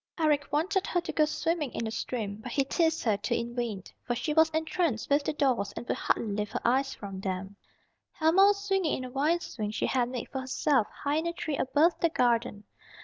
Eric 0.19 0.51
wanted 0.51 0.87
her 0.87 0.99
to 1.01 1.11
go 1.11 1.25
swimming 1.25 1.69
in 1.75 1.85
the 1.85 1.91
stream, 1.91 2.37
but 2.37 2.51
he 2.53 2.63
teased 2.63 3.03
her 3.03 3.17
to 3.17 3.35
in 3.37 3.53
vain, 3.53 3.83
for 4.03 4.15
she 4.15 4.33
was 4.33 4.49
entranced 4.49 5.11
with 5.11 5.23
the 5.23 5.31
dolls 5.33 5.73
and 5.73 5.87
would 5.87 5.95
hardly 5.95 6.25
lift 6.33 6.53
her 6.53 6.61
eyes 6.65 6.95
from 6.95 7.19
them. 7.19 7.55
Helma 8.13 8.45
was 8.45 8.65
swinging 8.65 8.97
in 8.97 9.05
a 9.05 9.11
vine 9.11 9.41
swing 9.41 9.69
she 9.69 9.85
had 9.85 10.09
made 10.09 10.27
for 10.31 10.39
herself 10.41 10.87
high 10.89 11.17
in 11.17 11.27
a 11.27 11.33
tree 11.33 11.55
above 11.55 11.99
the 11.99 12.09
garden. 12.09 12.63